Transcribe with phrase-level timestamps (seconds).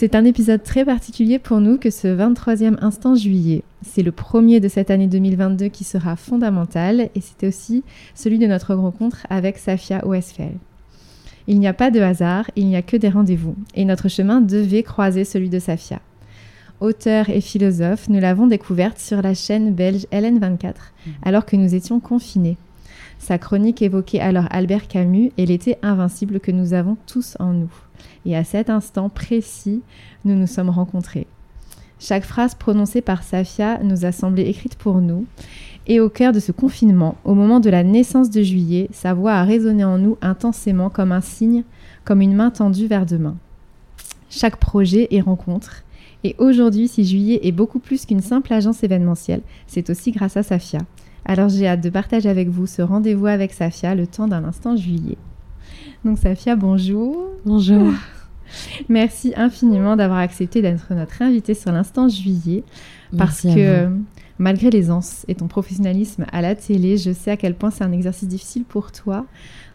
[0.00, 3.64] C'est un épisode très particulier pour nous que ce 23e instant juillet.
[3.82, 7.82] C'est le premier de cette année 2022 qui sera fondamental et c'était aussi
[8.14, 10.52] celui de notre rencontre avec Safia Westphal.
[11.48, 14.40] Il n'y a pas de hasard, il n'y a que des rendez-vous et notre chemin
[14.40, 15.98] devait croiser celui de Safia.
[16.78, 20.74] Auteur et philosophe, nous l'avons découverte sur la chaîne belge LN24
[21.24, 22.56] alors que nous étions confinés.
[23.18, 27.72] Sa chronique évoquait alors Albert Camus et l'été invincible que nous avons tous en nous.
[28.24, 29.82] Et à cet instant précis,
[30.24, 31.26] nous nous sommes rencontrés.
[32.00, 35.26] Chaque phrase prononcée par Safia nous a semblé écrite pour nous.
[35.88, 39.32] Et au cœur de ce confinement, au moment de la naissance de juillet, sa voix
[39.32, 41.64] a résonné en nous intensément comme un signe,
[42.04, 43.36] comme une main tendue vers demain.
[44.30, 45.82] Chaque projet est rencontre.
[46.24, 50.42] Et aujourd'hui, si juillet est beaucoup plus qu'une simple agence événementielle, c'est aussi grâce à
[50.42, 50.80] Safia.
[51.24, 54.76] Alors j'ai hâte de partager avec vous ce rendez-vous avec Safia le temps d'un instant
[54.76, 55.18] juillet.
[56.04, 57.30] Donc Safia, bonjour.
[57.44, 57.92] Bonjour.
[58.88, 62.64] Merci infiniment d'avoir accepté d'être notre invitée sur l'instant juillet.
[63.16, 63.88] Parce que
[64.38, 67.92] malgré l'aisance et ton professionnalisme à la télé, je sais à quel point c'est un
[67.92, 69.26] exercice difficile pour toi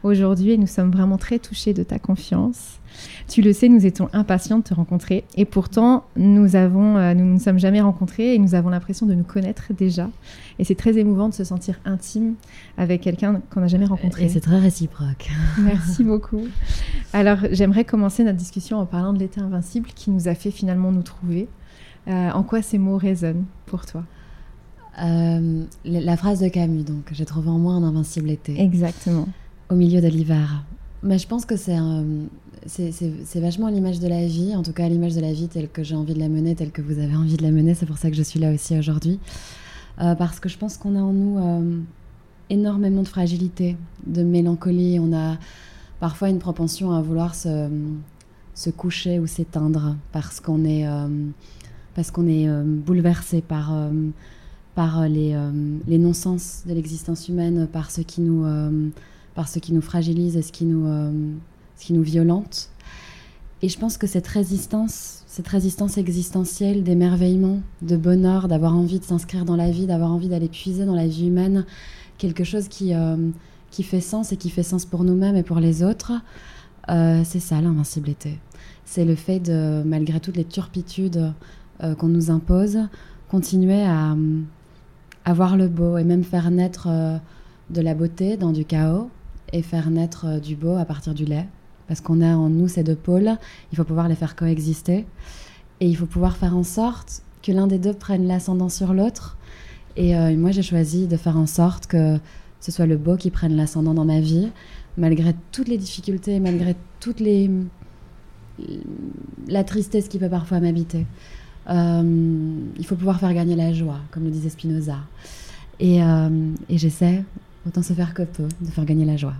[0.04, 2.80] aujourd'hui et nous sommes vraiment très touchés de ta confiance.
[3.28, 7.26] Tu le sais, nous étions impatients de te rencontrer et pourtant nous avons, euh, nous
[7.26, 10.10] ne nous sommes jamais rencontrés et nous avons l'impression de nous connaître déjà.
[10.60, 12.36] Et c'est très émouvant de se sentir intime
[12.78, 14.26] avec quelqu'un qu'on n'a jamais rencontré.
[14.26, 15.30] Et c'est très réciproque.
[15.60, 16.46] Merci beaucoup.
[17.14, 20.92] Alors j'aimerais commencer notre discussion en parlant de l'été invincible qui nous a fait finalement
[20.92, 21.48] nous trouver.
[22.08, 24.04] Euh, en quoi ces mots résonnent pour toi?
[25.02, 28.60] Euh, La phrase de Camus, donc j'ai trouvé en moi un invincible été.
[28.62, 29.28] Exactement.
[29.70, 30.64] Au milieu de l'hiver.
[31.02, 31.78] Mais je pense que c'est
[32.66, 35.84] c'est vachement l'image de la vie, en tout cas l'image de la vie telle que
[35.84, 37.74] j'ai envie de la mener, telle que vous avez envie de la mener.
[37.74, 39.20] C'est pour ça que je suis là aussi aujourd'hui.
[40.02, 41.80] Euh, parce que je pense qu'on a en nous euh,
[42.50, 43.78] énormément de fragilité,
[44.08, 45.00] de mélancolie.
[45.00, 45.38] On a
[46.00, 47.70] parfois une propension à vouloir se,
[48.56, 51.08] se coucher ou s'éteindre parce qu'on est, euh,
[51.96, 53.74] parce qu'on est bouleversé par,
[54.76, 55.38] par les,
[55.88, 58.46] les non-sens de l'existence humaine, par ce qui nous
[59.36, 61.12] par ce qui nous fragilise et ce qui nous, euh,
[61.78, 62.70] ce qui nous violente.
[63.62, 69.06] Et je pense que cette résistance, cette résistance existentielle d'émerveillement, de bonheur, d'avoir envie de
[69.06, 71.66] s'inscrire dans la vie, d'avoir envie d'aller puiser dans la vie humaine,
[72.18, 73.16] quelque chose qui, euh,
[73.72, 76.12] qui fait sens et qui fait sens pour nous-mêmes et pour les autres,
[76.90, 78.38] euh, c'est ça l'invincibilité.
[78.86, 81.34] C'est le fait de, malgré toutes les turpitudes
[81.98, 82.78] qu'on nous impose,
[83.28, 84.16] continuer à,
[85.26, 86.88] à, voir le beau et même faire naître
[87.70, 89.10] de la beauté dans du chaos,
[89.54, 91.48] et faire naître euh, du beau à partir du lait.
[91.88, 93.38] Parce qu'on a en nous ces deux pôles,
[93.72, 95.06] il faut pouvoir les faire coexister.
[95.80, 99.38] Et il faut pouvoir faire en sorte que l'un des deux prenne l'ascendant sur l'autre.
[99.96, 102.18] Et euh, moi, j'ai choisi de faire en sorte que
[102.60, 104.50] ce soit le beau qui prenne l'ascendant dans ma vie,
[104.98, 107.52] malgré toutes les difficultés, malgré toutes les
[109.48, 111.08] la tristesse qui peut parfois m'habiter.
[111.70, 114.98] Euh, il faut pouvoir faire gagner la joie, comme le disait Spinoza.
[115.80, 117.24] Et, et j'essaie
[117.66, 119.36] Autant se faire que peu, de faire gagner la joie.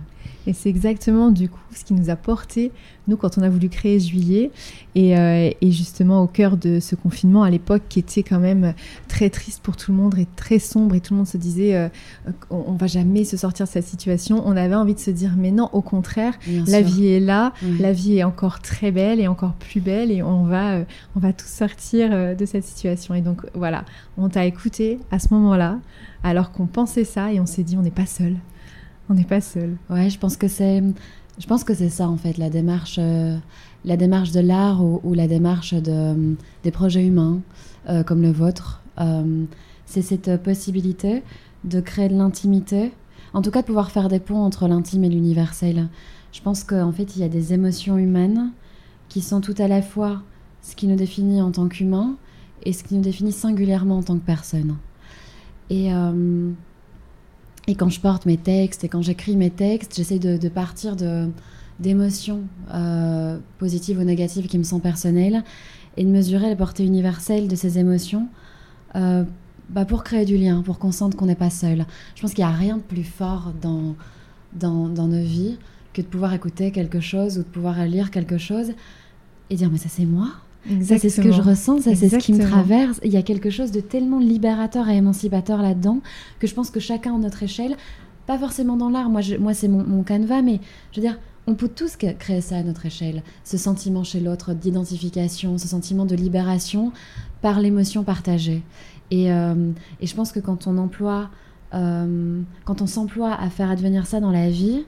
[0.46, 2.70] Et c'est exactement du coup ce qui nous a porté,
[3.08, 4.50] nous, quand on a voulu créer Juillet,
[4.94, 8.74] et, euh, et justement au cœur de ce confinement à l'époque qui était quand même
[9.08, 11.76] très triste pour tout le monde et très sombre, et tout le monde se disait
[11.76, 11.88] euh,
[12.50, 14.42] on, va jamais se sortir de cette situation.
[14.46, 16.34] On avait envie de se dire mais non, au contraire,
[16.66, 20.22] la vie est là, la vie est encore très belle et encore plus belle, et
[20.22, 20.84] on va, euh,
[21.16, 23.14] on va tous sortir de cette situation.
[23.14, 23.84] Et donc voilà,
[24.16, 25.78] on t'a écouté à ce moment-là,
[26.22, 28.36] alors qu'on pensait ça, et on s'est dit on n'est pas seul
[29.08, 29.76] on n'est pas seul.
[29.90, 30.82] Ouais, je pense que c'est,
[31.38, 33.36] je pense que c'est ça en fait, la démarche, euh,
[33.84, 37.40] la démarche de l'art ou, la démarche de, des projets humains
[37.88, 38.82] euh, comme le vôtre.
[39.00, 39.44] Euh,
[39.86, 41.22] c'est cette possibilité
[41.64, 42.92] de créer de l'intimité,
[43.32, 45.88] en tout cas de pouvoir faire des ponts entre l'intime et l'universel.
[46.32, 48.50] Je pense qu'en fait, il y a des émotions humaines
[49.08, 50.22] qui sont tout à la fois
[50.62, 52.16] ce qui nous définit en tant qu'humains
[52.62, 54.76] et ce qui nous définit singulièrement en tant que personne.
[55.70, 55.90] Et
[57.66, 60.96] et quand je porte mes textes et quand j'écris mes textes, j'essaie de, partir
[61.80, 65.42] d'émotions euh, positives ou négatives qui me sont personnelles
[65.96, 68.28] et de mesurer la portée universelle de ces émotions
[68.96, 69.24] euh,
[69.70, 71.86] bah pour créer du lien, pour qu'on sente qu'on n'est pas seul.
[72.14, 73.96] Je pense qu'il n'y a rien de plus fort dans,
[74.52, 75.56] dans, nos vies
[75.94, 78.72] que de pouvoir écouter quelque chose ou de pouvoir lire quelque chose
[79.48, 80.28] et dire mais ça c'est moi.
[80.82, 83.00] Ça c'est ce que je ressens, ça c'est ce qui me traverse.
[83.04, 86.00] Il y a quelque chose de tellement libérateur et émancipateur là-dedans
[86.38, 87.76] que je pense que chacun à notre échelle,
[88.26, 90.60] pas forcément dans l'art, moi, moi c'est mon, mon canevas, mais
[90.92, 94.54] je veux dire, on peut tous créer ça à notre échelle, ce sentiment chez l'autre
[94.54, 96.92] d'identification, ce sentiment de libération
[97.42, 98.62] par l'émotion partagée.
[99.10, 101.28] Et, euh, et, je pense que quand on emploie,
[101.74, 104.84] euh, quand on s'emploie à faire advenir ça dans la vie,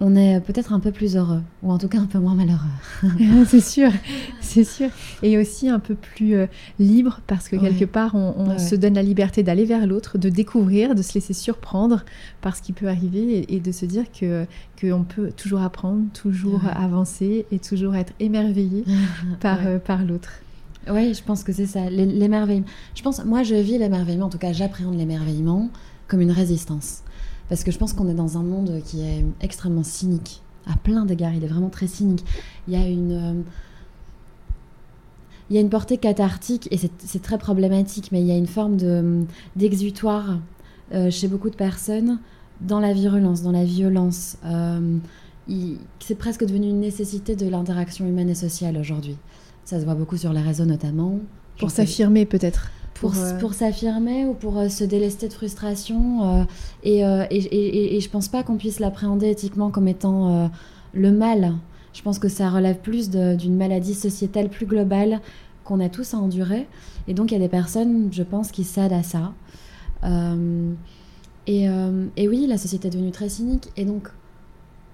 [0.00, 3.02] on est peut-être un peu plus heureux, ou en tout cas un peu moins malheureux.
[3.46, 3.90] c'est sûr,
[4.40, 4.90] c'est sûr.
[5.22, 6.46] Et aussi un peu plus euh,
[6.78, 10.94] libre, parce que quelque part, on, se donne la liberté d'aller vers l'autre, de découvrir,
[10.94, 12.04] de se laisser surprendre
[12.40, 14.46] par ce qui peut arriver, et, de se dire que
[14.80, 18.84] qu'on peut toujours apprendre, toujours avancer, et toujours être émerveillé
[19.40, 20.30] par, euh, par l'autre.
[20.88, 22.66] Oui, je pense que c'est ça, l'émerveillement.
[22.94, 25.70] Je pense, moi, je vis l'émerveillement, en tout cas, j'appréhende l'émerveillement
[26.06, 27.02] comme une résistance.
[27.48, 30.42] Parce que je pense qu'on est dans un monde qui est extrêmement cynique.
[30.66, 32.24] À plein d'égards, il est vraiment très cynique.
[32.66, 33.12] Il y a une.
[33.12, 33.42] Euh,
[35.50, 38.46] il y a une portée cathartique et c'est très problématique, mais il y a une
[38.46, 38.76] forme
[39.56, 40.40] d'exutoire
[40.92, 42.18] euh, chez beaucoup de personnes
[42.60, 44.36] dans la virulence, dans la violence.
[44.44, 44.98] Euh,
[46.00, 49.16] c'est presque devenu une nécessité de l'interaction humaine et sociale aujourd'hui.
[49.64, 51.18] Ça se voit beaucoup sur les réseaux notamment.
[51.58, 56.40] Pour s'affirmer peut-être pour, euh, pour s'affirmer ou pour euh, se délester de frustration.
[56.40, 56.44] Euh,
[56.82, 60.50] et, et, et, je pense pas qu'on puisse l'appréhender éthiquement comme étant
[60.94, 61.54] le mal.
[61.92, 65.20] Je pense que ça relève plus d'une maladie sociétale plus globale
[65.64, 66.66] qu'on a tous à endurer.
[67.08, 69.32] Et donc il y a des personnes, je pense, qui cèdent à ça.
[71.46, 71.64] et,
[72.16, 73.68] et oui, la société est devenue très cynique.
[73.76, 74.08] Et donc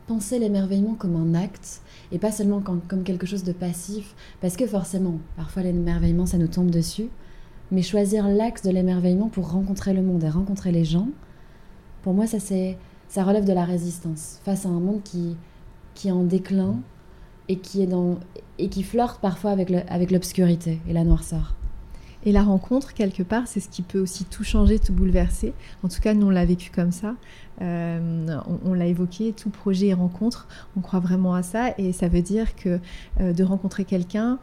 [0.07, 1.81] penser l'émerveillement comme un acte
[2.13, 6.39] et pas seulement comme, comme, quelque chose de passif, parce que forcément, parfois l'émerveillement, ça
[6.39, 7.09] nous tombe dessus,
[7.75, 11.09] mais choisir l'axe de l'émerveillement pour rencontrer le monde et rencontrer les gens,
[12.03, 12.79] pour moi, ça, c'est,
[13.09, 15.37] ça relève de la résistance face à un monde qui,
[15.95, 16.77] qui est en déclin
[17.49, 18.19] et qui, est dans,
[18.59, 21.55] et qui flirte parfois avec, avec l'obscurité et la noirceur.
[22.27, 25.53] Et la rencontre, quelque part, c'est ce qui peut aussi tout changer, tout bouleverser.
[25.83, 27.17] En tout cas, nous, on l'a vécu comme ça.
[27.61, 31.75] Euh, on, l'a évoqué, tout projet et rencontre, on croit vraiment à ça.
[31.77, 32.81] Et ça veut dire que
[33.21, 34.39] euh, de rencontrer quelqu'un,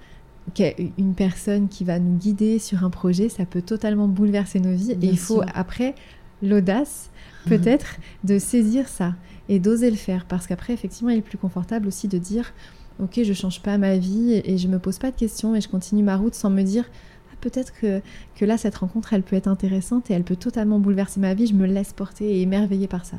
[0.97, 4.91] une personne qui va nous guider sur un projet, ça peut totalement bouleverser nos vies.
[4.91, 5.95] et il faut après
[6.41, 7.09] l'audace,
[7.45, 7.49] mhm.
[7.49, 9.15] peut-être, de saisir ça
[9.49, 10.25] et d'oser le faire.
[10.25, 12.53] Parce qu'après, effectivement, il est plus confortable aussi de dire
[12.99, 15.69] Ok, je change pas ma vie et je me pose pas de questions et je
[15.69, 16.85] continue ma route sans me dire
[17.31, 18.01] ah, peut-être que,
[18.35, 21.47] que là, cette rencontre, elle peut être intéressante et elle peut totalement bouleverser ma vie.
[21.47, 23.17] Je me laisse porter et émerveiller par ça.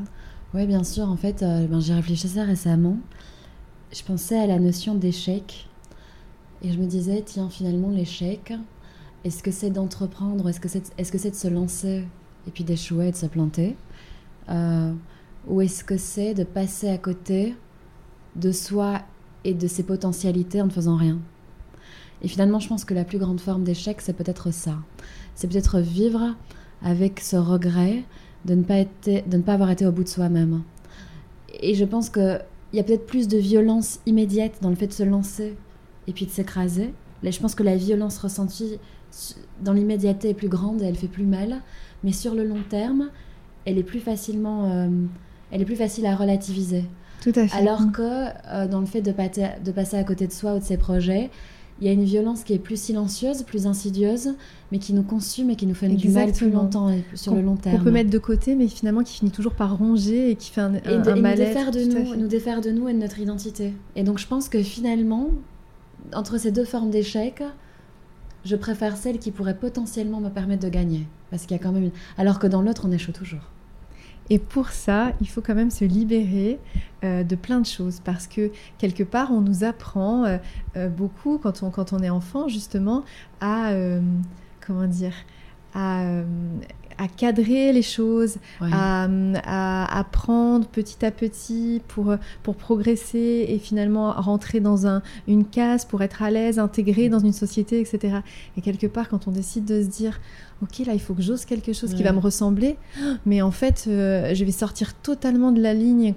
[0.55, 1.09] Oui, bien sûr.
[1.09, 2.99] En fait, euh, ben, j'ai réfléchi à ça récemment.
[3.93, 5.69] Je pensais à la notion d'échec
[6.63, 8.53] et je me disais, tiens, finalement, l'échec,
[9.25, 12.05] est-ce que c'est d'entreprendre, est-ce que c'est est -ce de se lancer
[12.47, 13.77] et puis d'échouer, de se planter
[14.49, 14.93] euh,
[15.49, 17.57] Ou est-ce que c'est de passer à côté
[18.37, 19.03] de soi
[19.45, 21.19] et de ses potentialités en ne faisant rien?
[22.23, 24.77] Et finalement, je pense que la plus grande forme d'échec, c'est peut-être ça.
[25.35, 26.37] C'est peut-être vivre
[26.81, 28.05] avec ce regret
[28.45, 30.63] de ne, pas être, de ne pas avoir été au bout de soi-même.
[31.61, 32.41] Et je pense qu'il
[32.73, 35.57] y a peut-être plus de violence immédiate dans le fait de se lancer
[36.07, 36.93] et puis de s'écraser.
[37.23, 38.79] Là, je pense que la violence ressentie
[39.61, 41.61] dans l'immédiateté est plus grande et elle fait plus mal,
[42.03, 43.11] mais sur le long terme,
[43.65, 44.89] elle est plus facilement, euh,
[45.51, 46.85] elle est plus facile à relativiser.
[47.23, 47.57] Tout à fait.
[47.57, 50.65] Alors que euh, dans le fait de, de, passer à côté de soi ou de
[50.65, 51.31] ses projets,
[51.81, 54.35] il y a une violence qui est plus silencieuse, plus insidieuse,
[54.71, 57.43] mais qui nous consume et qui nous fait du mal plus longtemps et sur le
[57.43, 57.79] long terme.
[57.81, 60.61] On peut mettre de côté, mais finalement qui finit toujours par ronger et qui fait
[60.61, 63.19] un, et de, un, nous défaire de nous, nous défaire de nous et de notre
[63.19, 63.73] identité.
[63.97, 65.31] Et donc je pense que finalement,
[66.15, 67.43] entre ces deux formes d'échec,
[68.45, 71.07] je préfère celle qui pourrait potentiellement me permettre de gagner.
[71.31, 73.51] Parce qu'il y a quand même Alors que dans l'autre, on échoue toujours.
[74.31, 76.59] Et pour ça, il faut quand même se libérer
[77.05, 80.39] euh, de plein de choses parce que quelque part, on nous apprend euh,
[80.77, 83.05] euh, beaucoup quand on, quand on est enfant, justement,
[83.41, 83.73] à,
[84.65, 85.15] comment dire,
[85.75, 86.05] à
[87.03, 89.09] à cadrer les choses, à,
[89.99, 96.03] apprendre petit à petit pour, pour progresser et finalement rentrer dans un, une case pour
[96.03, 98.19] être à l'aise, intégré dans une société, etc.
[98.57, 100.21] Et quelque part, quand on décide de se dire,
[100.63, 102.77] ok, là, il faut que j'ose quelque chose qui va me ressembler,
[103.27, 106.15] mais en fait, euh, je vais sortir totalement de la ligne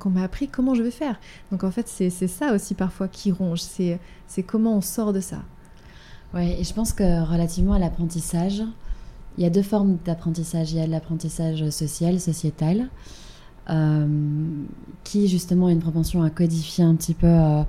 [0.00, 1.20] qu'on m'a appris, comment je vais faire?
[1.52, 5.42] Donc en fait, c'est ça aussi parfois qui ronge, c'est comment on sort de ça.
[6.34, 8.64] Oui, et je pense que relativement à l'apprentissage,
[9.36, 10.72] il y a deux formes d'apprentissage.
[10.72, 12.88] Il y a l'apprentissage social, sociétal,
[13.70, 14.06] euh,
[15.02, 17.62] qui justement a une propension à codifier un petit peu euh,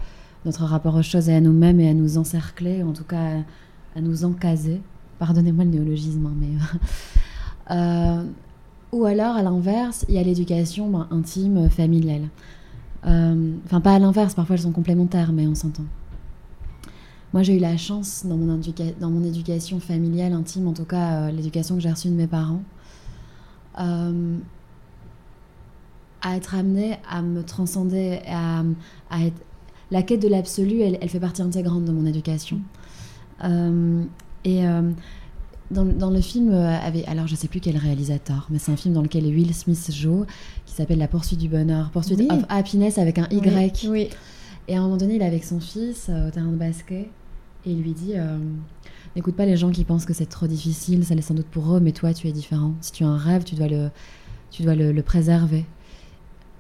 [0.45, 3.39] notre rapport aux choses et à nous-mêmes et à nous encercler, en tout cas
[3.95, 4.81] à, nous encaser
[5.17, 7.77] pardonnez-moi le néologisme, hein, mais
[8.97, 12.27] ou alors à l'inverse, il y a l'éducation ben, intime, familiale.
[13.03, 15.85] Enfin, pas à l'inverse, parfois elles sont complémentaires, mais on s'entend.
[17.35, 18.61] Moi, j'ai eu la chance dans mon,
[18.97, 22.61] dans mon, éducation familiale intime, en tout cas l'éducation que j'ai reçue de mes parents,
[23.77, 24.37] euh,
[26.21, 28.63] à être amenée à me transcender, à,
[29.09, 29.35] à être...
[29.91, 32.61] La quête de l'absolu, elle, elle, fait partie intégrante de mon éducation.
[33.43, 34.01] Euh,
[34.45, 34.91] et euh,
[35.71, 39.01] dans, dans, le film, alors je sais plus quel réalisateur, mais c'est un film dans
[39.01, 40.23] lequel Will Smith joue,
[40.65, 43.89] qui s'appelle La poursuite du bonheur, poursuite of happiness avec un Y.
[43.89, 44.07] Oui,
[44.69, 47.09] Et à un moment donné, il est avec son fils au terrain de basket
[47.65, 48.13] et il lui dit
[49.15, 51.73] N'écoute pas les gens qui pensent que c'est trop difficile, ça l'est sans doute pour
[51.73, 52.73] eux, mais toi, tu es différent.
[52.81, 53.89] Si tu as un rêve, tu dois le,
[54.51, 55.65] tu dois le, préserver.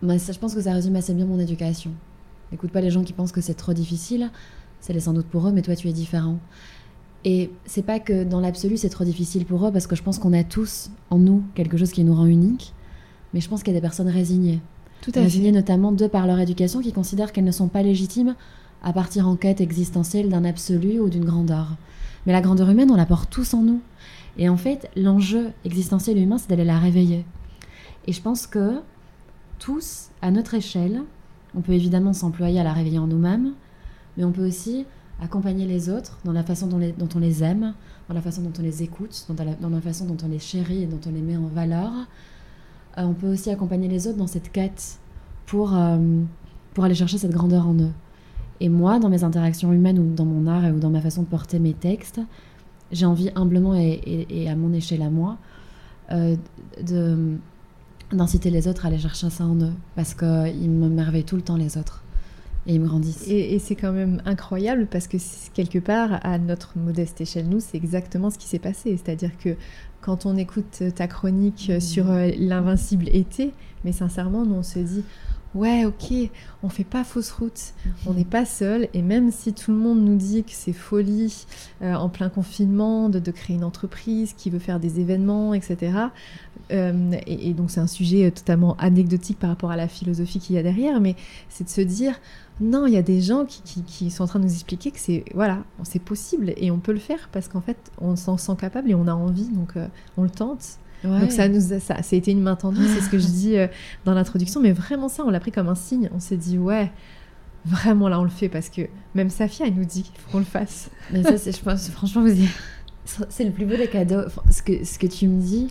[0.01, 1.91] Moi, ça, je pense que ça résume assez bien mon éducation.
[2.51, 4.31] N'écoute pas les gens qui pensent que c'est trop difficile,
[4.79, 6.39] ça l'est sans doute pour eux, mais toi, tu es différent.
[7.25, 10.17] Et c'est pas que dans l'absolu, c'est trop difficile pour eux, parce que je pense
[10.17, 12.73] qu'on a tous en nous quelque chose qui nous rend unique,
[13.33, 14.61] mais je pense qu'il y a des personnes résignées.
[15.01, 18.35] Tout à résignées notamment de par leur éducation, qui considèrent qu'elles ne sont pas légitimes
[18.85, 21.75] à partir en quête existentielle d'un absolu ou d'une grandeur.
[22.25, 23.81] Mais la grandeur humaine, on la porte tous en nous.
[24.37, 27.25] Et en fait, l'enjeu existentiel humain, c'est d'aller la réveiller.
[28.05, 28.81] Et je pense que
[29.57, 31.01] tous, à notre échelle,
[31.55, 33.53] on peut évidemment s'employer à la réveiller en nous-mêmes,
[34.17, 34.85] mais on peut aussi
[35.19, 36.79] accompagner les autres dans la façon dont,
[37.15, 37.73] on les aime,
[38.07, 40.85] dans la façon dont on les écoute, dans la, façon dont on les chérit et
[40.85, 41.91] dont on les met en valeur.
[42.97, 44.99] Euh, on peut aussi accompagner les autres dans cette quête
[45.47, 45.97] pour, euh,
[46.73, 47.91] pour aller chercher cette grandeur en eux.
[48.61, 51.27] Et moi, dans mes interactions humaines ou dans mon art ou dans ma façon de
[51.27, 52.21] porter mes textes,
[52.91, 55.37] j'ai envie humblement et, à mon échelle à moi
[56.11, 56.35] euh,
[56.83, 57.37] de
[58.13, 61.41] d'inciter les autres à aller chercher ça en eux parce qu'ils me merveillent tout le
[61.41, 62.03] temps les autres
[62.67, 63.27] et ils me grandissent.
[63.27, 65.17] Et, c'est quand même incroyable parce que
[65.53, 68.97] quelque part, à notre modeste échelle, nous, c'est exactement ce qui s'est passé.
[68.97, 69.55] C'est-à-dire que
[70.01, 71.79] quand on écoute ta chronique mmh.
[71.79, 75.03] sur euh, l'invincible été, mais sincèrement, nous, on se dit
[75.55, 76.13] ouais, ok,
[76.61, 77.73] on fait pas fausse route,
[78.05, 81.47] on n'est pas seul, et même si tout le monde nous dit que c'est folie
[81.81, 85.93] euh, en plein confinement de, créer une entreprise qui veut faire des événements, etc.
[86.71, 90.59] Euh, et, donc c'est un sujet totalement anecdotique par rapport à la philosophie qu'il y
[90.59, 91.15] a derrière, mais
[91.49, 92.19] c'est de se dire
[92.59, 95.25] non, il y a des gens qui, sont en train de nous expliquer que c'est
[95.33, 98.91] voilà, c'est possible et on peut le faire parce qu'en fait on s'en sent capable
[98.91, 100.79] et on a envie, donc euh, on le tente.
[101.05, 103.57] Donc ça nous a, ça, a été une main tendue, c'est ce que je dis
[103.57, 103.67] euh,
[104.05, 106.09] dans l'introduction, mais vraiment ça, on l'a pris comme un signe.
[106.13, 106.91] On s'est dit ouais,
[107.65, 108.81] vraiment là on le fait parce que
[109.13, 110.89] même Safia elle nous dit qu'il faut qu'on le fasse.
[111.11, 112.35] Mais ça, je pense, franchement, vous
[113.29, 114.23] c'est le plus beau des cadeaux.
[114.49, 115.67] Ce que, ce que tu me dis,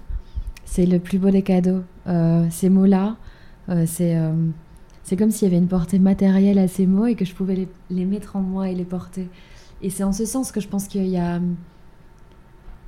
[0.65, 1.83] c'est le plus beau des cadeaux.
[2.07, 3.17] Euh, ces mots-là,
[3.69, 4.17] euh, c'est
[5.03, 7.55] c'est comme s'il y avait une portée matérielle à ces mots et que je pouvais
[7.55, 9.29] les, les mettre en moi et les porter.
[9.83, 11.41] Et c'est en ce sens que je pense qu'il y a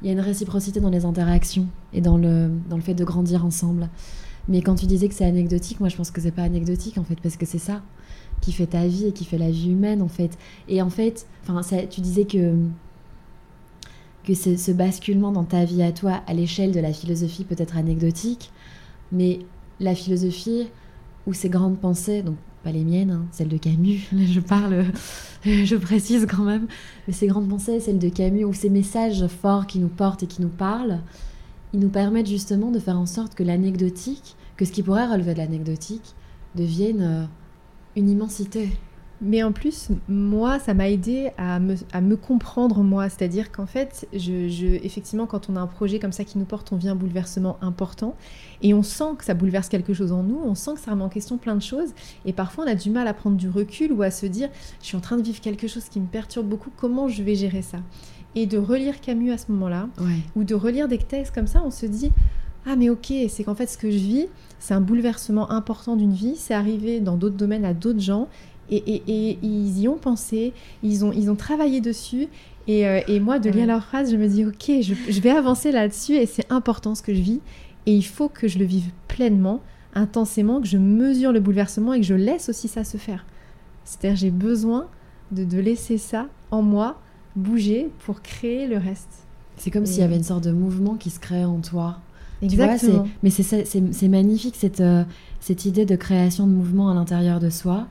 [0.03, 3.05] il y a une réciprocité dans les interactions et dans le, dans le fait de
[3.05, 3.88] grandir ensemble.
[4.49, 7.05] Mais quand tu disais que c'est anecdotique, moi je pense que c'est pas anecdotique en
[7.05, 7.83] fait, parce que c'est ça
[8.41, 10.37] qui fait ta vie et qui fait la vie humaine en fait.
[10.69, 12.55] Et en fait, enfin, tu disais que
[14.25, 17.76] que ce basculement dans ta vie à toi, à l'échelle de la philosophie, peut être
[17.76, 18.50] anecdotique,
[19.12, 19.38] mais
[19.79, 20.67] la philosophie
[21.29, 24.87] ou ces grandes pensées, donc pas les miennes, hein, celles de Camus, là je parle,
[25.44, 26.66] je précise quand même,
[27.06, 30.26] mais ces grandes pensées, celles de Camus, ou ces messages forts qui nous portent et
[30.26, 30.99] qui nous parlent,
[31.73, 35.35] ils nous permettent justement de faire en sorte que l'anecdotique, que ce qui pourrait relever
[35.35, 36.16] de l'anecdotique,
[36.56, 37.25] devienne euh,
[37.94, 38.70] une immensité.
[39.23, 43.08] Mais en plus, moi, ça m'a aidé à me, comprendre moi.
[43.08, 46.70] C'est-à-dire qu'en fait, je, effectivement, quand on a un projet comme ça qui nous porte,
[46.73, 48.14] on vit un bouleversement important.
[48.62, 51.04] Et on sent que ça bouleverse quelque chose en nous, on sent que ça remet
[51.04, 51.90] en question plein de choses.
[52.26, 54.87] Et parfois, on a du mal à prendre du recul ou à se dire, je
[54.87, 57.62] suis en train de vivre quelque chose qui me perturbe beaucoup, comment je vais gérer
[57.62, 57.78] ça?
[58.35, 59.88] Et de relire Camus à ce moment-là,
[60.35, 62.12] ou de relire des textes comme ça, on se dit,
[62.66, 64.26] ah mais ok, c'est qu'en fait ce que je vis,
[64.58, 68.28] c'est un bouleversement important d'une vie, c'est arrivé dans d'autres domaines à d'autres gens,
[68.70, 72.28] et, ils y ont pensé, ils ont, ils ont travaillé dessus.
[72.68, 76.14] Et, euh, moi, de lire leurs phrases, je me dis, ok, je, vais avancer là-dessus
[76.14, 77.40] et c'est important ce que je vis.
[77.87, 79.61] Et il faut que je le vive pleinement,
[79.94, 83.25] intensément, que je mesure le bouleversement et que je laisse aussi ça se faire.
[83.85, 84.88] C'est-à-dire, j'ai besoin
[85.30, 87.00] de, de, laisser ça en moi
[87.37, 89.26] bouger pour créer le reste.
[89.56, 91.99] C'est comme s'il y avait une sorte de mouvement qui se crée en toi.
[92.42, 93.04] Exactement.
[93.04, 95.04] Tu mais c'est magnifique cette, euh,
[95.40, 97.87] cette idée de création de mouvement à l'intérieur de soi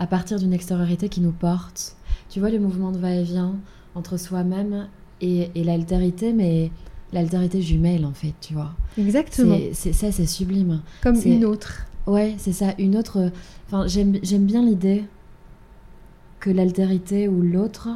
[0.00, 1.94] à partir d'une extériorité qui nous porte.
[2.30, 3.56] Tu vois le mouvement de va-et-vient
[3.94, 4.88] entre soi-même
[5.20, 6.70] et, l'altérité, mais
[7.12, 8.72] l'altérité jumelle en fait, tu vois.
[8.96, 9.58] Exactement.
[9.74, 10.80] C'est ça, c'est sublime.
[11.02, 11.86] Comme une autre.
[12.06, 13.30] Ouais, c'est ça, une autre.
[13.66, 15.04] Enfin, j'aime bien l'idée
[16.40, 17.90] que l'altérité ou l'autre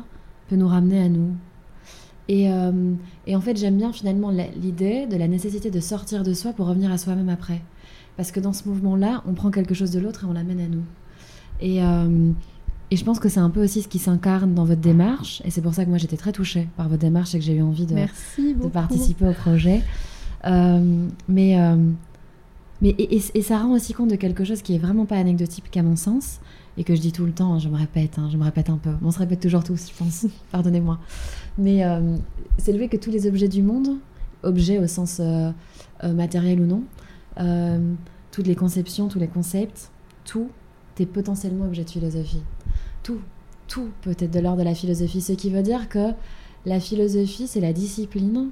[0.49, 1.30] peut nous ramener à nous.
[2.28, 2.50] Et,
[3.26, 6.66] et en fait, j'aime bien finalement l'idée de la nécessité de sortir de soi pour
[6.66, 7.62] revenir à soi-même après.
[8.18, 10.68] Parce que dans ce mouvement-là, on prend quelque chose de l'autre et on l'amène à
[10.68, 10.84] nous.
[11.64, 11.80] Et,
[12.90, 15.42] et je pense que c'est un peu aussi ce qui s'incarne dans votre démarche.
[15.44, 17.54] Et c'est pour ça que moi j'étais très touchée par votre démarche et que j'ai
[17.54, 19.83] eu envie de, de participer au projet.
[20.47, 21.76] Euh, mais euh,
[22.83, 25.83] mais et, ça rend aussi compte de quelque chose qui est vraiment pas anecdotique à
[25.83, 26.38] mon sens
[26.76, 27.54] et que je dis tout le temps.
[27.54, 28.90] Hein, je me répète, hein, je me répète un peu.
[29.02, 30.26] on se répète toujours tous, je pense.
[30.52, 30.99] Pardonnez-moi.
[31.56, 32.16] Mais euh,
[32.59, 33.97] c'est le fait que tous les objets du monde,
[34.42, 35.21] objets au sens
[36.02, 36.83] matériel ou non,
[38.30, 39.90] toutes les conceptions, tous les concepts,
[40.25, 40.50] tout
[41.02, 42.42] est potentiellement objet de philosophie
[43.04, 43.20] tout,
[43.68, 45.20] tout peut être de l'ordre de la philosophie.
[45.20, 46.12] Ce qui veut dire que
[46.66, 48.50] la philosophie, c'est la discipline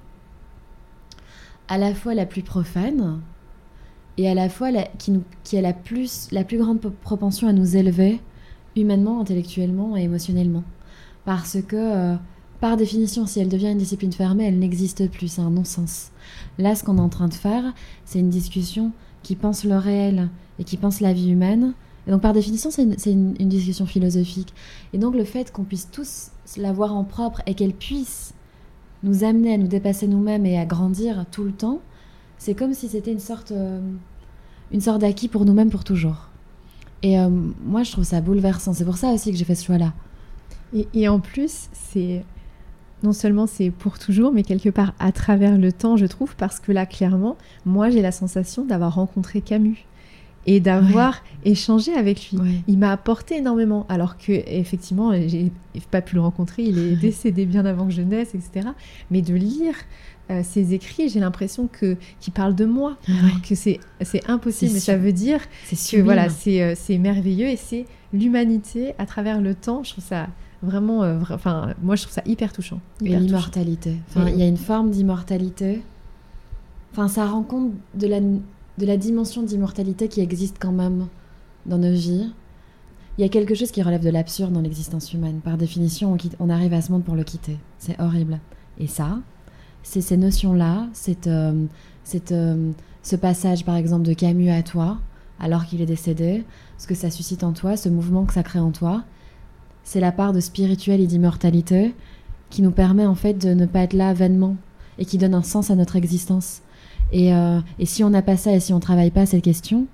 [1.66, 3.20] à la fois la plus profane
[4.18, 7.76] et à la fois qui, qui, a la plus, la plus grande propension à nous
[7.76, 8.20] élever
[8.76, 10.64] humainement, intellectuellement et émotionnellement.
[11.25, 12.16] Parce que, euh,
[12.61, 16.11] par définition, si elle devient une discipline fermée, elle n'existe plus, c'est un non-sens.
[16.58, 17.72] Là, ce qu'on est en train de faire,
[18.04, 21.75] c'est une discussion qui pense le réel et qui pense la vie humaine
[22.06, 22.82] et donc par définition, c'est
[23.12, 24.52] une, discussion philosophique.
[24.92, 28.35] Et donc le fait qu'on puisse tous la voir en propre et qu'elle puisse
[29.02, 31.80] nous amener à nous dépasser nous-mêmes et à grandir tout le temps,
[32.38, 33.80] c'est comme si c'était une sorte, euh,
[34.80, 36.28] sorte d'acquis pour nous-mêmes pour toujours.
[37.02, 37.28] Et euh,
[37.64, 38.73] moi, je trouve ça bouleversant.
[38.73, 39.92] C'est pour ça aussi que j'ai fait ce choix-là.
[40.73, 42.25] Et, et, en plus, c'est
[43.02, 46.61] non seulement c'est pour toujours, mais quelque part à travers le temps, je trouve, parce
[46.61, 49.85] que là, clairement, moi, j'ai la sensation d'avoir rencontré Camus
[50.46, 52.62] et d'avoir échangé avec lui.
[52.68, 55.52] Il m'a apporté énormément, alors que effectivement, j'ai
[55.90, 58.68] pas pu le rencontrer, il est décédé bien avant que je naisse, etc.
[59.11, 59.75] Mais de lire
[60.30, 64.72] euh, ses écrits, j'ai l'impression que qu'il parle de moi, alors que c'est c'est impossible.
[64.75, 69.55] Mais ça veut dire que voilà, euh, c'est merveilleux et c'est l'humanité à travers le
[69.55, 69.83] temps.
[69.83, 70.28] Je trouve ça
[70.62, 72.81] vraiment, euh, enfin, moi je trouve ça hyper touchant.
[73.05, 73.96] et l'immortalité.
[74.09, 75.83] Enfin, il y a une forme d'immortalité.
[76.92, 78.20] Enfin, ça rend compte de la
[78.78, 81.08] de la dimension d'immortalité qui existe quand même
[81.66, 82.32] dans nos vies.
[83.18, 85.40] Il y a quelque chose qui relève de l'absurde dans l'existence humaine.
[85.44, 87.58] Par définition, on, arrive à ce monde pour le quitter.
[87.78, 88.40] C'est horrible.
[88.78, 89.18] Et ça,
[89.82, 91.66] c'est ces notions-là, c'est euh,
[92.30, 94.98] euh, ce passage par exemple de Camus à toi,
[95.38, 96.44] alors qu'il est décédé,
[96.78, 99.04] ce que ça suscite en toi, ce mouvement que ça crée en toi,
[99.85, 101.94] c'est la part de spirituel et d'immortalité
[102.48, 104.56] qui nous permet en fait de ne pas être là vainement
[104.98, 106.62] et qui donne un sens à notre existence.
[107.14, 109.87] Euh, et, si on n'a pas ça et si on travaille pas cette question,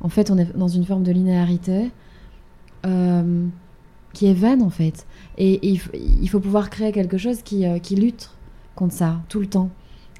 [0.00, 1.90] en fait, on est dans une forme de linéarité
[2.84, 3.46] euh,
[4.12, 5.06] qui est vaine, en fait.
[5.38, 8.30] Et, il, faut pouvoir créer quelque chose euh, qui, lutte
[8.74, 9.70] contre ça tout le temps.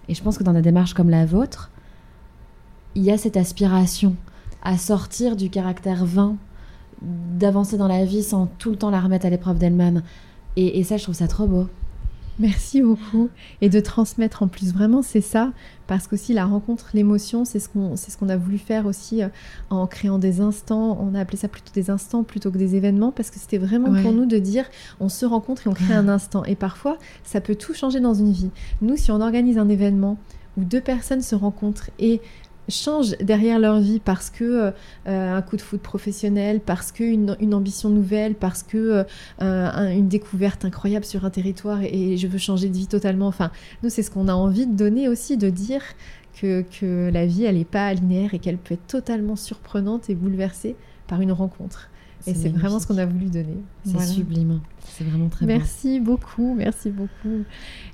[0.08, 1.70] Et je pense que dans des démarches comme la vôtre,
[2.94, 4.16] il y a cette aspiration
[4.62, 6.36] à sortir du caractère vain,
[7.02, 10.02] d'avancer dans la vie sans tout le temps la remettre à l'épreuve d'elle-même.
[10.56, 11.68] et ça, je trouve ça trop beau.
[12.38, 13.30] Merci beaucoup.
[13.60, 15.52] Et de transmettre en plus, vraiment, c'est ça.
[15.86, 19.28] Parce qu'aussi, la rencontre, l'émotion, c'est ce qu'on ce qu'on a voulu faire aussi euh,
[19.70, 20.98] en créant des instants.
[21.00, 23.12] On a appelé ça plutôt des instants plutôt que des événements.
[23.12, 24.66] Parce que c'était vraiment pour nous de dire
[25.00, 26.44] on se rencontre et on crée un instant.
[26.44, 28.50] Et parfois, ça peut tout changer dans une vie.
[28.82, 30.18] Nous, si on organise un événement
[30.56, 32.20] où deux personnes se rencontrent et
[32.68, 34.72] changent derrière leur vie parce que
[35.06, 39.04] euh, un coup de foot professionnel, parce que une, ambition nouvelle, parce que
[39.42, 43.26] euh, une découverte incroyable sur un territoire et, je veux changer de vie totalement.
[43.26, 43.50] Enfin,
[43.82, 45.82] nous, c'est ce qu'on a envie de donner aussi, de dire
[46.40, 50.14] que, que la vie, elle n'est pas linéaire et qu'elle peut être totalement surprenante et
[50.14, 50.76] bouleversée
[51.06, 51.90] par une rencontre.
[52.26, 53.58] Et c'est vraiment ce qu'on a voulu donner.
[53.84, 54.60] C'est sublime.
[54.84, 57.44] C'est vraiment très Merci beaucoup, merci beaucoup.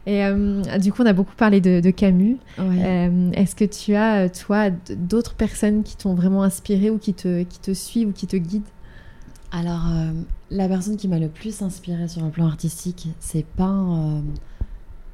[0.06, 2.38] Et euh, du coup, on a beaucoup parlé de, Camus.
[2.58, 7.42] Euh, est-ce que tu as, toi, d'autres personnes qui t'ont vraiment inspiré ou qui te,
[7.42, 8.62] qui te suivent ou qui te guident?
[9.50, 10.12] Alors, euh,
[10.50, 14.22] la personne qui m'a le plus inspirée sur un plan artistique, c'est pas un,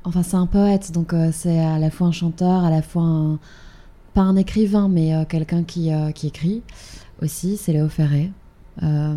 [0.04, 3.38] Enfin, c'est un poète, donc c'est à la fois un chanteur, à la fois un...
[4.14, 6.62] Pas un écrivain, mais quelqu'un qui, qui écrit
[7.20, 8.30] aussi, c'est Léo Ferré.
[8.82, 9.16] Euh,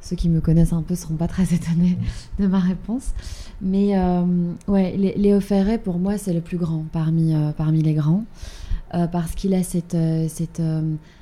[0.00, 1.98] ceux qui me connaissent un peu seront pas très étonnés
[2.38, 3.12] de ma réponse.
[3.60, 4.24] Mais euh,
[4.68, 8.24] ouais, Léo Ferré, pour moi, c'est le plus grand parmi, euh, parmi les grands.
[8.90, 9.96] parce qu'il a cette,
[10.28, 10.62] cette,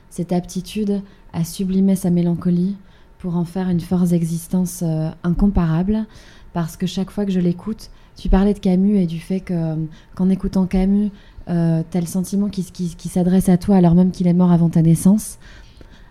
[0.09, 1.03] cette, aptitude
[1.33, 2.77] à sublimer sa mélancolie
[3.19, 4.83] pour en faire une force d'existence
[5.23, 6.07] incomparable.
[6.53, 10.29] Parce que chaque fois que je l'écoute, tu parlais de Camus et du fait qu'en
[10.31, 11.11] écoutant Camus,
[11.47, 14.71] tu as le sentiment qu'il qui, s'adresse à toi alors même qu'il est mort avant
[14.71, 15.39] ta naissance.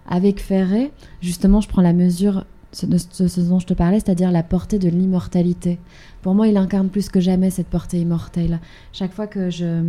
[0.10, 0.92] Avec Ferré,
[1.22, 2.46] justement, je prends la mesure
[2.84, 5.80] de ce dont je te parlais, c'est-à-dire la portée de l'immortalité.
[6.22, 8.60] Pour moi, il incarne plus que jamais cette portée immortelle.
[8.92, 9.84] Chaque fois que je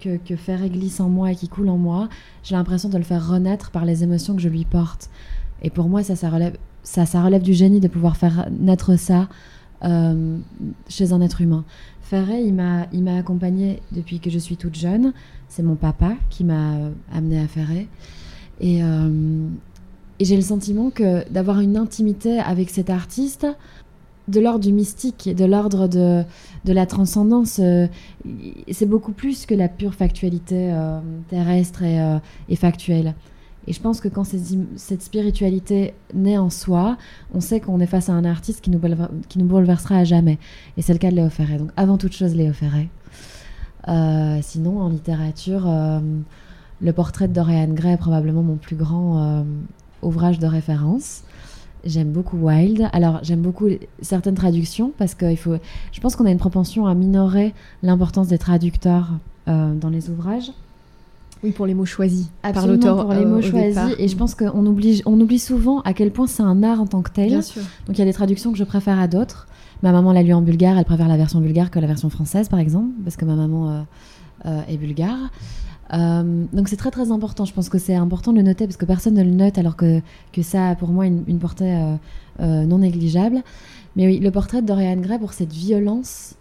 [0.00, 2.08] que, que Ferré glisse en moi et qui coule en moi,
[2.42, 5.10] j'ai l'impression de le faire renaître par les émotions que je lui porte.
[5.62, 9.28] Et pour moi, ça, ça relève, du génie de pouvoir faire naître ça
[10.88, 11.64] chez un être humain.
[12.00, 15.12] Ferré, il m'a, il m'a accompagnée depuis que je suis toute jeune.
[15.48, 16.76] C'est mon papa qui m'a
[17.12, 17.88] amenée à Ferré.
[18.60, 23.46] Et, et j'ai le sentiment que d'avoir une intimité avec cet artiste,
[24.30, 26.22] de l'ordre du mystique, de l'ordre de,
[26.64, 27.86] de la transcendance, euh,
[28.70, 32.18] c'est beaucoup plus que la pure factualité euh, terrestre et, euh,
[32.48, 33.14] et, factuelle.
[33.66, 36.96] Et je pense que quand cette spiritualité naît en soi,
[37.34, 38.80] on sait qu'on est face à un artiste qui nous,
[39.28, 40.38] qui nous bouleversera à jamais.
[40.76, 41.58] Et c'est le cas de Léo Ferré.
[41.58, 42.88] Donc avant toute chose, Léo Ferré.
[44.42, 45.68] sinon, en littérature,
[46.80, 49.44] le portrait de Dorian Gray est probablement mon plus grand
[50.02, 51.22] ouvrage de référence.
[51.84, 52.88] J'aime beaucoup Wild.
[52.92, 53.68] Alors, j'aime beaucoup
[54.02, 55.54] certaines traductions parce que il faut.
[55.92, 59.08] Je pense qu'on a une propension à minorer l'importance des traducteurs
[59.48, 60.52] euh, dans les ouvrages.
[61.42, 63.00] Oui, pour les mots choisis par l'auteur.
[63.00, 63.94] Pour les euh, mots choisis.
[63.98, 66.86] Et je pense qu'on oublie, on oublie souvent à quel point c'est un art en
[66.86, 67.28] tant que tel.
[67.28, 67.62] Bien sûr.
[67.86, 69.46] Donc, il y a des traductions que je préfère à d'autres.
[69.82, 72.50] Ma maman l'a lu en bulgare, elle préfère la version bulgare que la version française,
[72.50, 73.86] par exemple, parce que ma maman
[74.44, 75.30] euh, est bulgare.
[75.92, 77.44] Euh, donc c'est très très important.
[77.44, 79.76] Je pense que c'est important de le noter parce que personne ne le note alors
[79.76, 80.00] que,
[80.32, 81.96] que ça a pour moi une, portée euh,
[82.40, 83.42] euh, non négligeable.
[83.96, 86.34] Mais oui, le portrait de Dorian Gray pour cette violence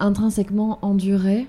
[0.00, 1.46] intrinsèquement endurée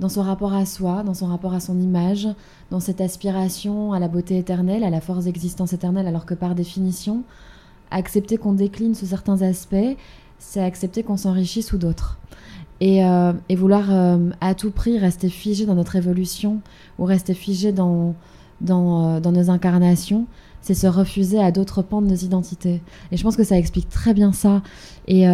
[0.00, 2.26] dans son rapport à soi, dans son rapport à son image,
[2.72, 6.56] dans cette aspiration à la beauté éternelle, à la force d'existence éternelle, alors que par
[6.56, 7.22] définition,
[7.92, 9.96] accepter qu'on décline sous certains aspects,
[10.40, 12.18] c'est accepter qu'on s'enrichit sous d'autres.
[12.82, 16.60] Euh, et, vouloir euh, à tout prix rester figé dans notre évolution
[16.98, 18.14] ou rester figé dans,
[18.60, 20.26] dans, euh, dans nos incarnations,
[20.62, 22.82] c'est se refuser à d'autres pans de nos identités.
[23.12, 24.62] Et je pense que ça explique très bien ça.
[25.06, 25.24] Et,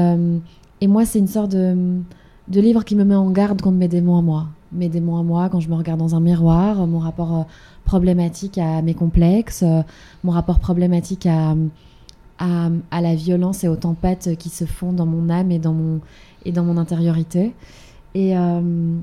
[0.81, 2.01] et moi, c'est une sorte de,
[2.49, 4.47] de, livre qui me met en garde contre mes démons à moi.
[4.73, 7.47] Mes démons à moi, quand je me regarde dans un miroir, mon rapport
[7.85, 9.63] problématique à mes complexes,
[10.25, 11.55] mon rapport problématique à,
[12.39, 16.01] à, la violence et aux tempêtes qui se font dans mon âme et dans mon,
[16.45, 17.55] et dans mon intériorité.
[18.15, 18.97] Et, euh,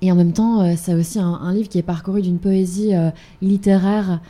[0.00, 3.10] et en même temps, euh, c'est aussi un, livre qui est parcouru d'une poésie euh,
[3.40, 4.20] littéraire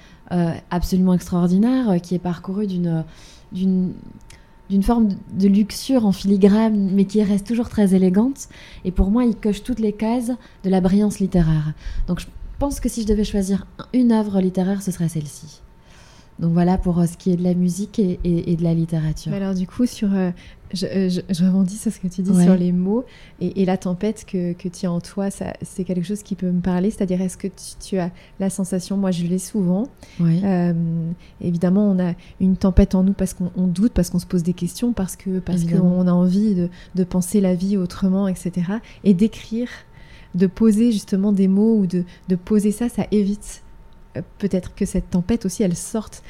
[0.71, 3.05] absolument extraordinaire, qui est parcouru d'une
[3.53, 8.49] d'une forme de luxure en filigrane, mais qui reste toujours très élégante.
[8.87, 10.33] Et pour moi, il coche toutes les cases
[10.65, 11.75] de la brillance littéraire.
[12.07, 12.27] Donc je
[12.59, 15.61] pense que si je devais choisir une œuvre littéraire, ce serait celle-ci.
[16.39, 19.33] Donc voilà pour ce qui est de la musique et, et, de la littérature.
[19.33, 20.31] alors du coup, sur euh,
[20.73, 23.05] je, je, rebondis sur ce que tu dis sur les mots
[23.41, 26.61] et, la tempête que, que, tu as en toi, c'est quelque chose qui peut me
[26.61, 26.91] parler.
[26.91, 27.49] C'est-à-dire, est-ce que
[27.81, 29.89] tu, as la sensation, moi je l'ai souvent,
[30.21, 30.73] euh,
[31.41, 34.55] évidemment, on a une tempête en nous parce qu'on doute, parce qu'on se pose des
[34.55, 38.53] questions, parce que parce qu'on a envie de, de, penser la vie autrement, etc.
[39.05, 39.69] Et d'écrire,
[40.35, 43.62] de poser justement des mots ou de, de poser ça, ça évite euh,
[44.39, 46.23] peut-être que cette tempête aussi, elle sorte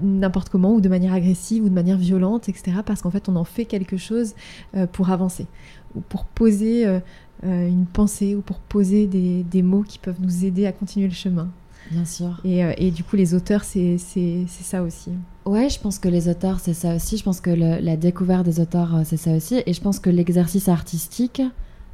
[0.00, 2.78] n'importe comment ou de manière agressive ou de manière violente, etc.
[2.84, 4.34] Parce qu'en fait, on en fait quelque chose
[4.76, 5.46] euh, pour avancer
[5.94, 7.00] ou pour poser euh,
[7.44, 11.14] euh, une pensée ou pour poser des, mots qui peuvent nous aider à continuer le
[11.14, 11.50] chemin.
[11.90, 12.40] Bien sûr.
[12.44, 15.10] Et, du coup, les auteurs, c'est ça aussi.
[15.44, 17.18] Ouais, je pense que les auteurs, c'est ça aussi.
[17.18, 19.62] Je pense que la découverte des auteurs, c'est ça aussi.
[19.66, 21.42] Et je pense que l'exercice artistique,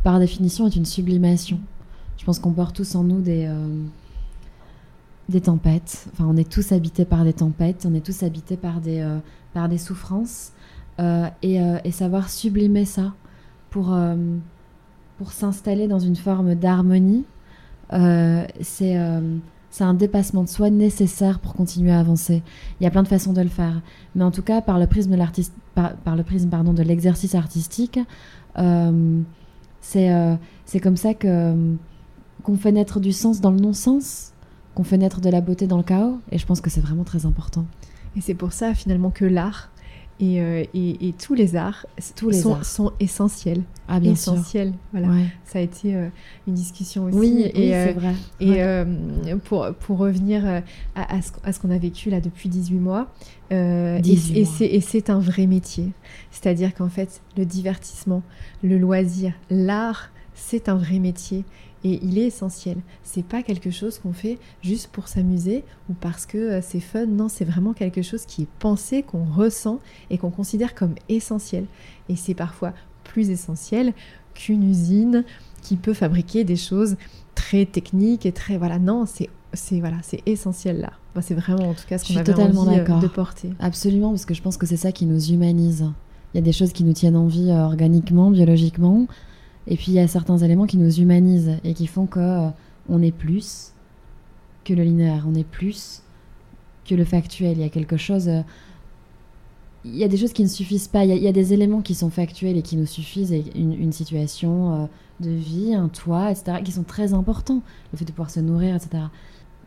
[0.05, 1.59] par définition, est une sublimation.
[2.18, 3.51] Je pense qu'on porte tous en nous des
[5.29, 6.07] des tempêtes.
[6.12, 9.19] Enfin, on est tous habités par des tempêtes, on est tous habités par des, euh,
[9.53, 10.53] par des souffrances.
[11.01, 13.12] Euh, euh, et, savoir sublimer ça
[13.71, 13.97] pour,
[15.17, 17.25] pour s'installer dans une forme d'harmonie,
[18.61, 22.43] c'est un dépassement de soi nécessaire pour continuer à avancer.
[22.81, 23.81] Il y a plein de façons de le faire,
[24.17, 27.37] mais en tout cas par le prisme de l'artiste, par, le prisme pardon de l'exercice
[27.37, 28.01] artistique,
[28.57, 30.11] c'est
[30.83, 34.33] comme ça qu'on fait naître du sens dans le non-sens
[34.79, 36.21] qu'on fait naître de la beauté dans le chaos.
[36.31, 37.67] Et je pense que c'est vraiment très important.
[38.17, 39.71] Et c'est pour ça finalement que l'art
[40.21, 43.62] et, euh, et, tous les arts, tous les sont, sont, essentiels.
[43.88, 44.73] Ah, bien essentiels.
[44.93, 45.09] Voilà.
[45.45, 46.09] Ça a été euh,
[46.47, 47.19] une discussion aussi.
[47.19, 49.27] Oui, et, c'est euh, vrai.
[49.29, 50.45] Et pour, pour revenir
[50.95, 53.12] à, à, ce, qu'on a vécu là depuis 18 mois,
[53.51, 55.91] 18 et c'est un vrai métier.
[56.31, 58.23] C'est-à-dire qu'en fait, le divertissement,
[58.62, 61.45] le loisir, l'art, c'est un vrai métier
[61.85, 62.77] et il est essentiel.
[63.03, 67.07] C'est pas quelque chose qu'on fait juste pour s'amuser ou parce que euh, c'est fun.
[67.07, 71.67] Non, c'est vraiment quelque chose qui est pensé, qu'on ressent et qu'on considère comme essentiel.
[72.09, 72.73] Et c'est parfois
[73.05, 73.93] plus essentiel
[74.35, 75.25] qu'une usine
[75.62, 76.97] qui peut fabriquer des choses
[77.35, 78.79] très techniques et très voilà.
[78.79, 80.93] Non, c'est c'est voilà, c'est essentiel là.
[81.23, 83.51] c'est vraiment en tout cas ce qu'on avait totalement envie euh, de porter.
[83.59, 85.91] Absolument, parce que je pense que c'est ça qui nous humanise.
[86.35, 89.07] Il y a des choses qui nous tiennent en vie euh, organiquement, biologiquement,
[89.68, 92.98] et puis il y a certains éléments qui nous humanisent et qui font que euh,
[93.02, 93.72] est plus
[94.64, 96.02] que le linéaire, on est plus
[96.87, 97.52] que le factuel.
[97.52, 98.28] Il y a quelque chose.
[98.28, 98.40] Euh,
[99.85, 101.04] il y a des choses qui ne suffisent pas.
[101.04, 103.35] Il y, a des éléments qui sont factuels et qui nous suffisent.
[103.54, 104.87] Une, situation euh,
[105.20, 107.62] de vie, un toit, etc., qui sont très importants.
[107.92, 109.04] Le fait de pouvoir se nourrir, etc.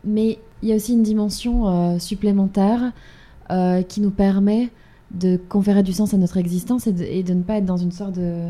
[0.04, 2.92] Mais il y a aussi une dimension supplémentaire
[3.88, 4.70] qui nous permet
[5.12, 8.14] de conférer du sens à notre existence et de, ne pas être dans une sorte
[8.14, 8.48] de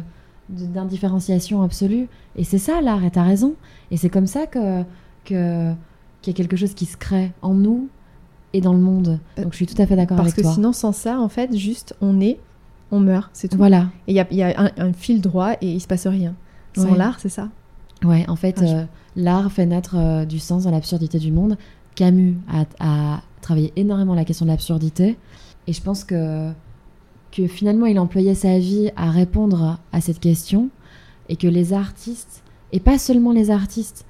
[0.53, 2.09] d'indifférenciation absolue.
[2.37, 3.55] Et c'est ça l'art, et t'as raison.
[3.91, 4.85] Et c'est comme ça que
[5.25, 7.89] qu'il y a quelque chose qui se crée en nous
[8.53, 9.21] et dans le monde.
[9.39, 10.43] Euh, Donc je suis tout à fait d'accord avec toi.
[10.43, 12.39] Parce que sinon, sans ça, en fait, juste on est,
[12.91, 13.57] on meurt, c'est tout.
[13.57, 13.89] Voilà.
[14.07, 16.35] Et il y a, y a un, fil droit et il se passe rien.
[16.77, 17.49] Sans l'art, c'est ça?
[18.03, 18.85] Ouais, en fait, ah, euh,
[19.15, 21.57] l'art fait naître euh, du sens dans l'absurdité du monde.
[21.95, 25.19] Camus a, a, travaillé énormément la question de l'absurdité.
[25.67, 26.51] Et je pense que,
[27.33, 30.69] que finalement, il employait sa vie à répondre à cette question.
[31.29, 32.43] Et que les artistes,
[32.73, 34.05] et pas seulement les artistes,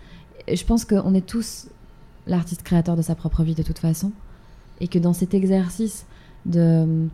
[0.53, 1.69] je pense qu'on est tous
[2.27, 4.13] l'artiste créateur de sa propre vie de toute façon
[4.81, 6.07] et que dans cet exercice
[6.47, 7.09] de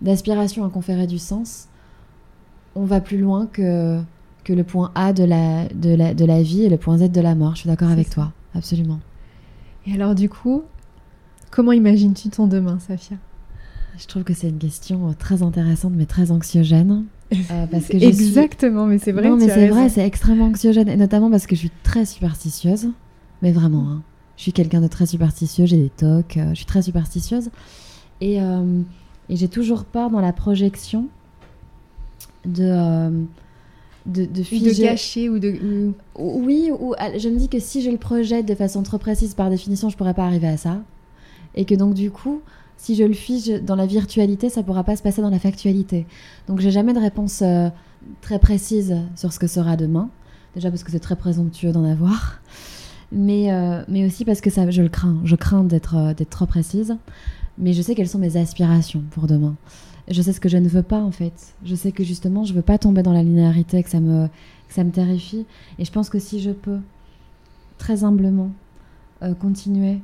[0.00, 1.68] d'aspiration à conférer du sens,
[2.74, 4.00] on va plus loin que,
[4.42, 7.10] que le point A de la, de, la, de la vie et le point Z
[7.10, 7.54] de la mort.
[7.54, 9.00] Je suis d'accord avec toi, absolument.
[9.86, 10.64] Et alors du coup,
[11.50, 13.16] comment imagines-tu ton demain, Safia?
[13.98, 17.04] Je trouve que c'est une question euh, très intéressante mais très anxiogène.
[17.50, 19.28] Euh, parce que Exactement, mais c'est vrai.
[19.28, 22.90] Non, mais c'est vrai, c'est extrêmement anxiogène et notamment parce que je suis très superstitieuse,
[23.42, 23.88] mais vraiment.
[23.90, 24.02] Hein.
[24.36, 27.50] Je suis quelqu'un de très superstitieux, j'ai des tocs, euh, je suis très superstitieuse.
[28.20, 28.82] Et, euh,
[29.28, 31.08] et j'ai toujours peur dans la projection
[32.44, 33.24] de,
[34.06, 34.42] de, de.
[34.42, 35.92] De gâcher ou de.
[36.16, 39.50] Oui, ou je me dis que si je le projette de façon trop précise, par
[39.50, 40.82] définition, je pourrais pas arriver à ça.
[41.56, 42.42] Et que donc, du coup,
[42.84, 46.06] si je le fige dans la virtualité, ça pourra pas se passer dans la factualité.
[46.48, 47.42] Donc, j'ai jamais de réponse
[48.20, 50.10] très précise sur ce que sera demain.
[50.54, 52.40] Déjà parce que c'est très présomptueux d'en avoir
[53.14, 55.20] mais, euh, mais aussi parce que ça, je le crains.
[55.24, 56.96] Je crains d'être euh, d'être trop précise.
[57.56, 59.54] Mais je sais quelles sont mes aspirations pour demain.
[60.08, 61.54] Je sais ce que je ne veux pas en fait.
[61.64, 64.74] Je sais que justement, je veux pas tomber dans la linéarité, que ça me, que
[64.74, 65.46] ça me terrifie.
[65.78, 66.80] Et je pense que si je peux,
[67.78, 68.50] très humblement,
[69.22, 70.00] euh, continuer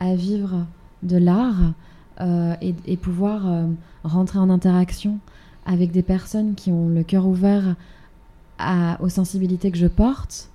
[0.00, 0.66] à vivre
[1.04, 1.72] de l'art
[2.20, 3.66] et, et, pouvoir
[4.04, 5.18] rentrer en interaction
[5.66, 7.76] avec des personnes qui ont le cœur ouvert
[8.58, 10.50] à, aux sensibilités que je porte,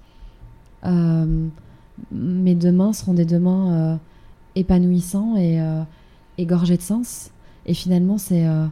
[2.11, 3.95] mes demain seront des demain euh,
[4.55, 5.81] épanouissants et, euh,
[6.37, 7.31] et, gorgés de sens.
[7.65, 8.65] Et finalement, c'est euh,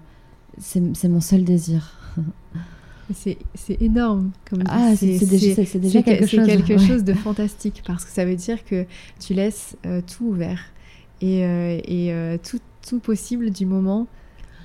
[0.59, 1.97] c'est mon seul désir.
[3.13, 3.37] c'est
[3.81, 4.31] énorme.
[4.49, 8.63] Comme ah, c'est déjà, quelque, chose, quelque chose de fantastique parce que ça veut dire
[8.63, 8.85] que
[9.19, 10.59] tu laisses tout ouvert
[11.21, 14.07] et, et tout, tout, possible du moment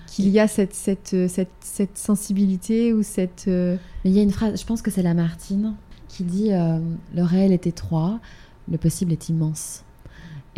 [0.07, 3.47] qu'il y a cette, cette, cette, cette, sensibilité ou cette...
[3.47, 5.75] Mais il y a une phrase, je pense que c'est Lamartine,
[6.09, 8.19] qui dit Le réel est étroit,
[8.71, 9.85] le possible est immense.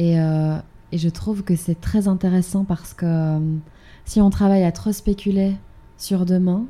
[0.00, 0.58] Euh,
[0.92, 3.56] et, je trouve que c'est très intéressant parce que euh,
[4.04, 5.56] si on travaille à trop spéculer
[5.98, 6.64] sur demain,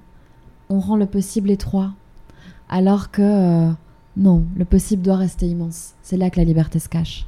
[0.68, 1.92] on rend le possible étroit.
[2.68, 3.70] Alors que euh,
[4.16, 5.94] non, le possible doit rester immense.
[6.02, 7.26] C'est là que la liberté se cache.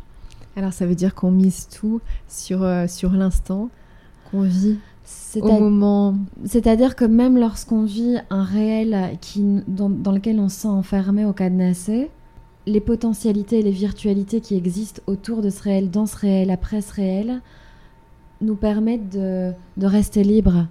[0.56, 3.70] Alors ça veut dire qu'on mise tout sur, sur l'instant,
[4.30, 4.78] qu'on vit
[5.40, 6.14] au moment.
[6.44, 11.24] C'est-à-dire que même lorsqu'on vit un réel qui, dans, dans, lequel on se sent enfermé
[11.24, 12.10] au cadenassé,
[12.66, 16.80] les potentialités et les virtualités qui existent autour de ce réel, dans ce réel, après
[16.80, 17.40] ce réel,
[18.40, 20.66] nous permettent de, rester libres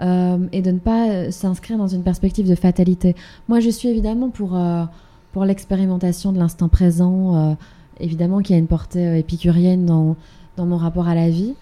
[0.00, 3.14] euh, et de ne pas euh, s'inscrire dans une perspective de fatalité.
[3.48, 4.84] Moi, je suis évidemment pour, euh,
[5.32, 7.56] pour l'expérimentation de l'instant présent,
[8.00, 10.16] évidemment qu'il y a une portée épicurienne dans,
[10.56, 11.54] dans mon rapport à la vie,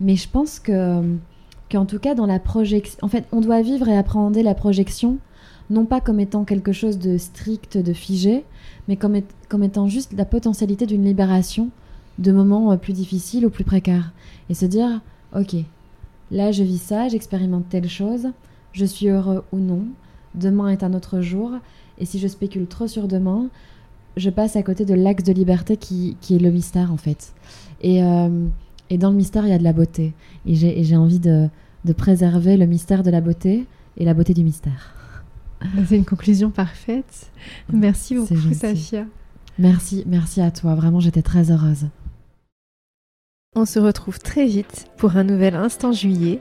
[0.00, 1.02] mais je pense que
[1.70, 5.18] qu'en tout cas dans la projection, en fait, on doit vivre et appréhender la projection
[5.70, 8.44] non pas comme étant quelque chose de strict, de figé,
[8.88, 11.70] mais comme, comme étant juste la potentialité d'une libération
[12.18, 14.12] de moments euh, plus difficiles ou plus précaires.
[14.50, 15.00] Et se dire,
[15.34, 15.56] ok,
[16.30, 18.28] là je vis ça, j'expérimente telle chose,
[18.72, 19.86] je suis heureux ou non,
[20.34, 21.52] demain est un autre jour,
[21.98, 23.48] et si je spécule trop sur demain,
[24.16, 27.32] je passe à côté de l'axe de liberté qui, qui, est le mystère en fait.
[27.80, 28.46] Et, euh,
[28.90, 30.12] et, dans le mystère, il y a de la beauté.
[30.46, 31.48] Et j'ai envie de,
[31.84, 34.94] de préserver le mystère de la beauté et la beauté du mystère.
[35.88, 37.30] C'est une conclusion parfaite.
[37.72, 39.06] Merci beaucoup, Safia.
[39.58, 40.74] Merci, merci à toi.
[40.74, 41.86] Vraiment, j'étais très heureuse.
[43.54, 46.40] On se retrouve très vite pour un nouvel instant juillet.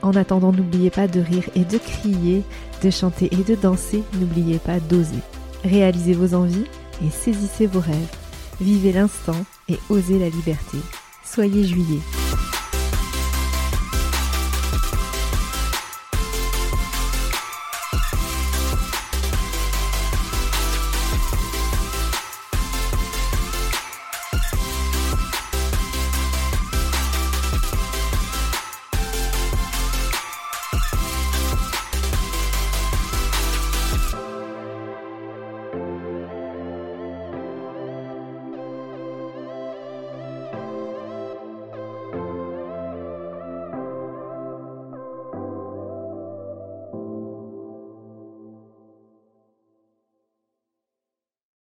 [0.00, 2.42] En attendant, n'oubliez pas de rire et de crier,
[2.82, 4.02] de chanter et de danser.
[4.20, 5.18] N'oubliez pas d'oser.
[5.64, 6.66] Réalisez vos envies
[7.04, 8.16] et saisissez vos rêves.
[8.60, 10.78] Vivez l'instant et osez la liberté.
[11.24, 12.00] Soyez juillet.